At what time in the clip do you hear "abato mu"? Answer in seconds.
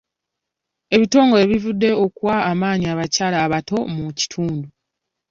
3.45-4.05